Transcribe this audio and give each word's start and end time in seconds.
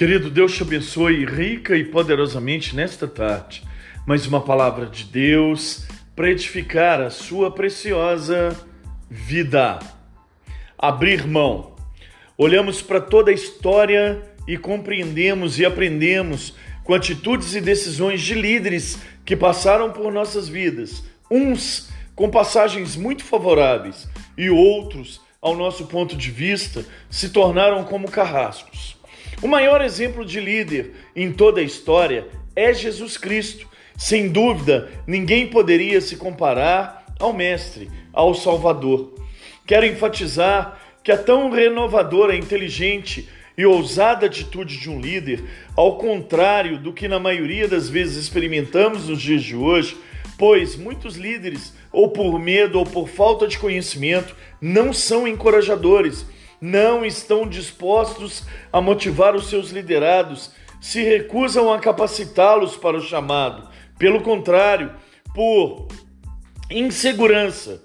Querido, 0.00 0.30
Deus 0.30 0.56
te 0.56 0.62
abençoe 0.62 1.26
rica 1.26 1.76
e 1.76 1.84
poderosamente 1.84 2.74
nesta 2.74 3.06
tarde. 3.06 3.62
Mais 4.06 4.26
uma 4.26 4.40
palavra 4.40 4.86
de 4.86 5.04
Deus 5.04 5.84
para 6.16 6.30
edificar 6.30 7.02
a 7.02 7.10
sua 7.10 7.50
preciosa 7.50 8.58
vida. 9.10 9.78
Abrir 10.78 11.26
mão. 11.26 11.76
Olhamos 12.38 12.80
para 12.80 12.98
toda 12.98 13.30
a 13.30 13.34
história 13.34 14.22
e 14.48 14.56
compreendemos 14.56 15.58
e 15.58 15.66
aprendemos 15.66 16.54
com 16.82 16.94
atitudes 16.94 17.54
e 17.54 17.60
decisões 17.60 18.22
de 18.22 18.32
líderes 18.32 19.02
que 19.22 19.36
passaram 19.36 19.92
por 19.92 20.10
nossas 20.10 20.48
vidas. 20.48 21.04
Uns 21.30 21.90
com 22.14 22.30
passagens 22.30 22.96
muito 22.96 23.22
favoráveis 23.22 24.08
e 24.34 24.48
outros, 24.48 25.20
ao 25.42 25.54
nosso 25.54 25.84
ponto 25.88 26.16
de 26.16 26.30
vista, 26.30 26.86
se 27.10 27.28
tornaram 27.28 27.84
como 27.84 28.10
carrascos. 28.10 28.98
O 29.42 29.48
maior 29.48 29.82
exemplo 29.82 30.24
de 30.24 30.40
líder 30.40 30.92
em 31.14 31.32
toda 31.32 31.60
a 31.60 31.64
história 31.64 32.26
é 32.54 32.72
Jesus 32.72 33.16
Cristo. 33.16 33.68
Sem 33.96 34.28
dúvida, 34.28 34.90
ninguém 35.06 35.46
poderia 35.46 36.00
se 36.00 36.16
comparar 36.16 37.06
ao 37.18 37.32
Mestre, 37.32 37.90
ao 38.12 38.34
Salvador. 38.34 39.14
Quero 39.66 39.86
enfatizar 39.86 40.80
que 41.02 41.12
a 41.12 41.18
tão 41.18 41.50
renovadora, 41.50 42.36
inteligente 42.36 43.28
e 43.56 43.64
ousada 43.64 44.26
atitude 44.26 44.78
de 44.78 44.88
um 44.88 45.00
líder, 45.00 45.42
ao 45.76 45.96
contrário 45.98 46.78
do 46.78 46.92
que 46.92 47.08
na 47.08 47.18
maioria 47.18 47.68
das 47.68 47.88
vezes 47.88 48.16
experimentamos 48.16 49.08
nos 49.08 49.20
dias 49.20 49.42
de 49.42 49.54
hoje, 49.54 49.96
pois 50.38 50.76
muitos 50.76 51.16
líderes, 51.16 51.74
ou 51.92 52.08
por 52.10 52.38
medo 52.38 52.78
ou 52.78 52.86
por 52.86 53.08
falta 53.08 53.46
de 53.46 53.58
conhecimento, 53.58 54.34
não 54.60 54.92
são 54.92 55.28
encorajadores 55.28 56.24
não 56.60 57.04
estão 57.04 57.46
dispostos 57.46 58.44
a 58.72 58.80
motivar 58.80 59.34
os 59.34 59.48
seus 59.48 59.70
liderados, 59.70 60.50
se 60.80 61.02
recusam 61.02 61.72
a 61.72 61.78
capacitá-los 61.78 62.76
para 62.76 62.96
o 62.96 63.02
chamado. 63.02 63.68
Pelo 63.98 64.22
contrário, 64.22 64.92
por 65.34 65.88
insegurança, 66.70 67.82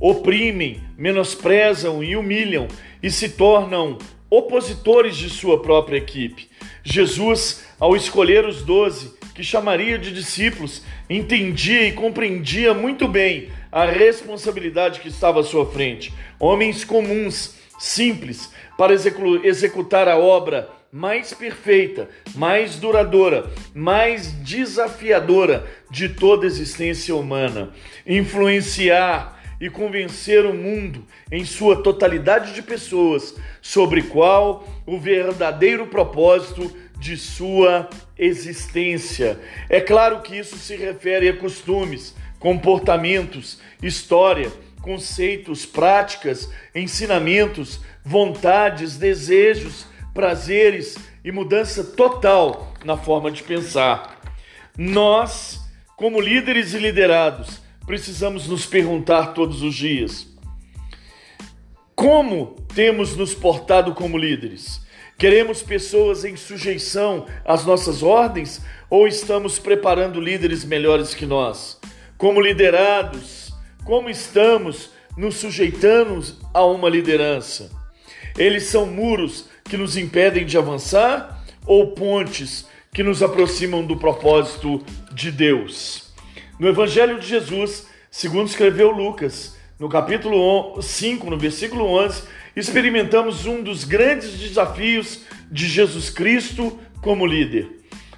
oprimem, 0.00 0.80
menosprezam 0.96 2.02
e 2.02 2.16
humilham 2.16 2.68
e 3.02 3.10
se 3.10 3.30
tornam 3.30 3.98
opositores 4.30 5.16
de 5.16 5.30
sua 5.30 5.60
própria 5.62 5.96
equipe. 5.96 6.48
Jesus, 6.84 7.64
ao 7.78 7.96
escolher 7.96 8.44
os 8.44 8.62
doze, 8.62 9.16
que 9.34 9.42
chamaria 9.42 9.98
de 9.98 10.12
discípulos, 10.12 10.82
entendia 11.08 11.86
e 11.86 11.92
compreendia 11.92 12.74
muito 12.74 13.06
bem 13.06 13.50
a 13.70 13.84
responsabilidade 13.84 15.00
que 15.00 15.08
estava 15.08 15.40
à 15.40 15.44
sua 15.44 15.64
frente. 15.66 16.12
Homens 16.40 16.84
comuns 16.84 17.56
simples 17.78 18.50
para 18.76 18.92
executar 18.92 20.08
a 20.08 20.18
obra 20.18 20.68
mais 20.90 21.34
perfeita, 21.34 22.08
mais 22.34 22.76
duradoura, 22.76 23.50
mais 23.74 24.32
desafiadora 24.42 25.66
de 25.90 26.08
toda 26.08 26.44
a 26.44 26.46
existência 26.46 27.14
humana. 27.14 27.72
Influenciar 28.06 29.38
e 29.60 29.68
convencer 29.68 30.46
o 30.46 30.54
mundo 30.54 31.04
em 31.30 31.44
sua 31.44 31.82
totalidade 31.82 32.54
de 32.54 32.62
pessoas 32.62 33.34
sobre 33.60 34.02
qual 34.02 34.66
o 34.86 34.98
verdadeiro 34.98 35.86
propósito 35.88 36.74
de 36.98 37.16
sua 37.16 37.88
existência. 38.16 39.38
É 39.68 39.80
claro 39.80 40.20
que 40.22 40.36
isso 40.36 40.56
se 40.56 40.76
refere 40.76 41.28
a 41.28 41.36
costumes, 41.36 42.14
comportamentos, 42.38 43.60
história 43.82 44.50
conceitos, 44.88 45.66
práticas, 45.66 46.50
ensinamentos, 46.74 47.78
vontades, 48.02 48.96
desejos, 48.96 49.84
prazeres 50.14 50.96
e 51.22 51.30
mudança 51.30 51.84
total 51.84 52.72
na 52.86 52.96
forma 52.96 53.30
de 53.30 53.42
pensar. 53.42 54.18
Nós, 54.78 55.60
como 55.94 56.18
líderes 56.18 56.72
e 56.72 56.78
liderados, 56.78 57.60
precisamos 57.84 58.48
nos 58.48 58.64
perguntar 58.64 59.34
todos 59.34 59.60
os 59.60 59.74
dias: 59.74 60.26
como 61.94 62.56
temos 62.74 63.14
nos 63.14 63.34
portado 63.34 63.94
como 63.94 64.16
líderes? 64.16 64.80
Queremos 65.18 65.62
pessoas 65.62 66.24
em 66.24 66.34
sujeição 66.34 67.26
às 67.44 67.66
nossas 67.66 68.02
ordens 68.02 68.64
ou 68.88 69.06
estamos 69.06 69.58
preparando 69.58 70.18
líderes 70.18 70.64
melhores 70.64 71.12
que 71.12 71.26
nós? 71.26 71.78
Como 72.16 72.40
liderados, 72.40 73.47
como 73.88 74.10
estamos 74.10 74.90
nos 75.16 75.36
sujeitando 75.36 76.22
a 76.52 76.62
uma 76.62 76.90
liderança? 76.90 77.70
Eles 78.36 78.64
são 78.64 78.84
muros 78.84 79.46
que 79.64 79.78
nos 79.78 79.96
impedem 79.96 80.44
de 80.44 80.58
avançar 80.58 81.42
ou 81.64 81.92
pontes 81.92 82.66
que 82.92 83.02
nos 83.02 83.22
aproximam 83.22 83.82
do 83.82 83.96
propósito 83.96 84.84
de 85.10 85.32
Deus? 85.32 86.12
No 86.60 86.68
Evangelho 86.68 87.18
de 87.18 87.26
Jesus, 87.26 87.86
segundo 88.10 88.48
escreveu 88.48 88.90
Lucas, 88.90 89.56
no 89.78 89.88
capítulo 89.88 90.78
5, 90.82 91.30
no 91.30 91.38
versículo 91.38 91.86
11, 91.86 92.24
experimentamos 92.54 93.46
um 93.46 93.62
dos 93.62 93.84
grandes 93.84 94.38
desafios 94.38 95.20
de 95.50 95.66
Jesus 95.66 96.10
Cristo 96.10 96.78
como 97.00 97.24
líder: 97.24 97.70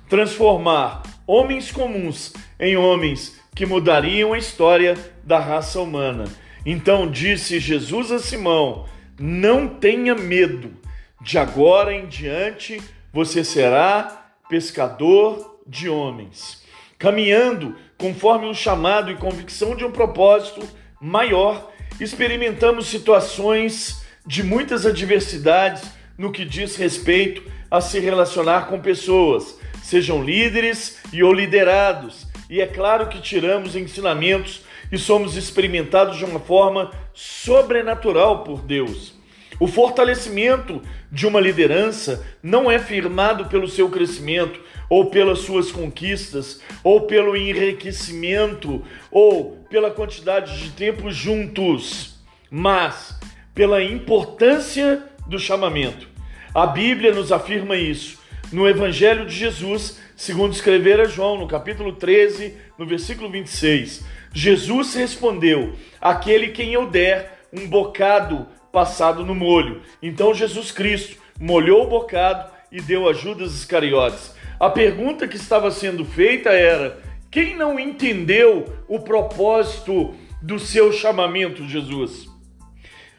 transformar 0.08 1.04
homens 1.28 1.70
comuns 1.70 2.32
em 2.58 2.76
homens 2.76 3.38
que 3.60 3.66
mudariam 3.66 4.32
a 4.32 4.38
história 4.38 4.96
da 5.22 5.38
raça 5.38 5.78
humana. 5.78 6.24
Então 6.64 7.10
disse 7.10 7.60
Jesus 7.60 8.10
a 8.10 8.18
Simão: 8.18 8.86
Não 9.18 9.68
tenha 9.68 10.14
medo, 10.14 10.72
de 11.20 11.36
agora 11.36 11.92
em 11.92 12.06
diante 12.06 12.80
você 13.12 13.44
será 13.44 14.32
pescador 14.48 15.60
de 15.66 15.90
homens. 15.90 16.64
Caminhando 16.98 17.76
conforme 17.98 18.46
um 18.46 18.54
chamado 18.54 19.10
e 19.10 19.16
convicção 19.16 19.76
de 19.76 19.84
um 19.84 19.92
propósito 19.92 20.66
maior, 20.98 21.70
experimentamos 22.00 22.86
situações 22.86 24.02
de 24.26 24.42
muitas 24.42 24.86
adversidades 24.86 25.82
no 26.16 26.32
que 26.32 26.46
diz 26.46 26.76
respeito 26.76 27.42
a 27.70 27.82
se 27.82 28.00
relacionar 28.00 28.68
com 28.68 28.80
pessoas, 28.80 29.60
sejam 29.82 30.24
líderes 30.24 30.98
e 31.12 31.22
ou 31.22 31.30
liderados, 31.30 32.29
e 32.50 32.60
é 32.60 32.66
claro 32.66 33.06
que 33.06 33.20
tiramos 33.20 33.76
ensinamentos 33.76 34.62
e 34.90 34.98
somos 34.98 35.36
experimentados 35.36 36.18
de 36.18 36.24
uma 36.24 36.40
forma 36.40 36.90
sobrenatural 37.14 38.42
por 38.42 38.60
Deus. 38.60 39.14
O 39.60 39.68
fortalecimento 39.68 40.82
de 41.12 41.28
uma 41.28 41.40
liderança 41.40 42.26
não 42.42 42.68
é 42.68 42.78
firmado 42.78 43.44
pelo 43.44 43.68
seu 43.68 43.88
crescimento, 43.88 44.60
ou 44.88 45.06
pelas 45.06 45.40
suas 45.40 45.70
conquistas, 45.70 46.60
ou 46.82 47.02
pelo 47.02 47.36
enriquecimento, 47.36 48.84
ou 49.12 49.64
pela 49.70 49.90
quantidade 49.92 50.60
de 50.60 50.70
tempo 50.70 51.12
juntos, 51.12 52.16
mas 52.50 53.16
pela 53.54 53.80
importância 53.80 55.04
do 55.28 55.38
chamamento. 55.38 56.08
A 56.52 56.66
Bíblia 56.66 57.14
nos 57.14 57.30
afirma 57.30 57.76
isso. 57.76 58.19
No 58.52 58.68
Evangelho 58.68 59.26
de 59.26 59.34
Jesus, 59.34 60.00
segundo 60.16 60.52
escrevera 60.52 61.04
João, 61.04 61.38
no 61.38 61.46
capítulo 61.46 61.92
13, 61.92 62.56
no 62.76 62.84
versículo 62.84 63.30
26. 63.30 64.04
Jesus 64.32 64.94
respondeu: 64.94 65.74
Aquele 66.00 66.48
quem 66.48 66.72
eu 66.72 66.88
der 66.88 67.46
um 67.52 67.68
bocado 67.68 68.48
passado 68.72 69.24
no 69.24 69.36
molho. 69.36 69.82
Então 70.02 70.34
Jesus 70.34 70.72
Cristo 70.72 71.16
molhou 71.38 71.84
o 71.84 71.88
bocado 71.88 72.50
e 72.72 72.80
deu 72.80 73.08
a 73.08 73.12
Judas 73.12 73.54
Iscariotes. 73.54 74.34
A 74.58 74.68
pergunta 74.68 75.28
que 75.28 75.36
estava 75.36 75.70
sendo 75.70 76.04
feita 76.04 76.50
era: 76.50 76.98
quem 77.30 77.56
não 77.56 77.78
entendeu 77.78 78.66
o 78.88 78.98
propósito 78.98 80.12
do 80.42 80.58
seu 80.58 80.92
chamamento, 80.92 81.68
Jesus? 81.68 82.28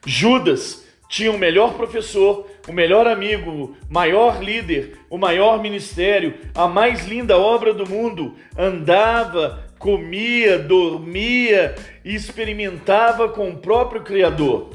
Judas 0.06 0.86
tinha 1.12 1.30
o 1.30 1.38
melhor 1.38 1.74
professor, 1.74 2.50
o 2.70 2.72
melhor 2.72 3.06
amigo, 3.06 3.76
o 3.90 3.94
maior 3.94 4.42
líder, 4.42 4.98
o 5.10 5.18
maior 5.18 5.62
ministério, 5.62 6.36
a 6.56 6.70
mais 6.70 7.06
linda 7.06 7.38
obra 7.38 7.74
do 7.74 7.86
mundo. 7.86 8.38
Andava, 8.58 9.66
comia, 9.78 10.58
dormia 10.58 11.76
e 12.06 12.16
experimentava 12.16 13.28
com 13.28 13.50
o 13.50 13.58
próprio 13.58 14.04
Criador. 14.04 14.70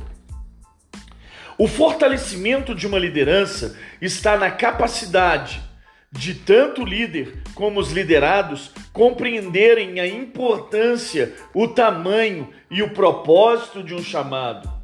O 1.56 1.66
fortalecimento 1.66 2.74
de 2.74 2.86
uma 2.86 2.98
liderança 2.98 3.74
está 3.98 4.36
na 4.36 4.50
capacidade 4.50 5.62
de 6.12 6.34
tanto 6.34 6.82
o 6.82 6.86
líder 6.86 7.38
como 7.54 7.80
os 7.80 7.92
liderados 7.92 8.72
compreenderem 8.92 10.00
a 10.00 10.06
importância, 10.06 11.32
o 11.54 11.66
tamanho 11.66 12.50
e 12.70 12.82
o 12.82 12.90
propósito 12.90 13.82
de 13.82 13.94
um 13.94 14.02
chamado. 14.02 14.75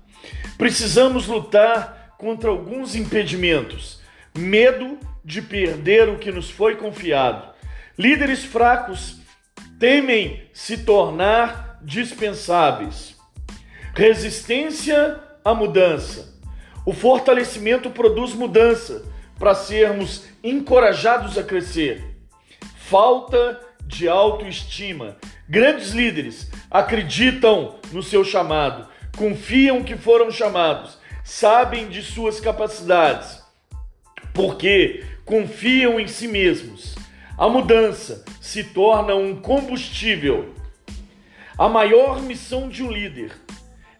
Precisamos 0.56 1.26
lutar 1.26 2.14
contra 2.18 2.50
alguns 2.50 2.94
impedimentos. 2.94 4.00
Medo 4.36 4.98
de 5.24 5.42
perder 5.42 6.08
o 6.08 6.18
que 6.18 6.32
nos 6.32 6.50
foi 6.50 6.76
confiado. 6.76 7.52
Líderes 7.98 8.44
fracos 8.44 9.20
temem 9.78 10.42
se 10.52 10.78
tornar 10.78 11.78
dispensáveis. 11.82 13.16
Resistência 13.94 15.20
à 15.44 15.54
mudança. 15.54 16.32
O 16.86 16.92
fortalecimento 16.92 17.90
produz 17.90 18.32
mudança, 18.32 19.04
para 19.38 19.56
sermos 19.56 20.24
encorajados 20.42 21.36
a 21.36 21.42
crescer. 21.42 22.16
Falta 22.76 23.60
de 23.84 24.08
autoestima. 24.08 25.16
Grandes 25.48 25.90
líderes 25.90 26.48
acreditam 26.70 27.76
no 27.90 28.04
seu 28.04 28.24
chamado, 28.24 28.86
confiam 29.16 29.82
que 29.82 29.96
foram 29.96 30.30
chamados, 30.30 30.98
sabem 31.24 31.88
de 31.88 32.02
suas 32.02 32.40
capacidades, 32.40 33.42
porque 34.32 35.04
confiam 35.24 36.00
em 36.00 36.08
si 36.08 36.28
mesmos. 36.28 36.94
A 37.36 37.48
mudança 37.48 38.24
se 38.40 38.64
torna 38.64 39.14
um 39.14 39.36
combustível. 39.36 40.54
A 41.58 41.68
maior 41.68 42.20
missão 42.20 42.68
de 42.68 42.82
um 42.82 42.90
líder 42.90 43.32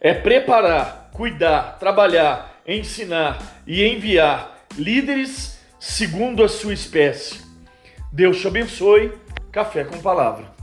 é 0.01 0.13
preparar, 0.13 1.11
cuidar, 1.13 1.79
trabalhar, 1.79 2.61
ensinar 2.67 3.63
e 3.67 3.85
enviar 3.85 4.67
líderes 4.77 5.59
segundo 5.79 6.43
a 6.43 6.49
sua 6.49 6.73
espécie. 6.73 7.41
Deus 8.13 8.41
te 8.41 8.47
abençoe. 8.47 9.13
Café 9.51 9.85
com 9.85 10.01
palavra. 10.01 10.62